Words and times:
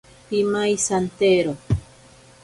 Pimaisantero. 0.29 1.53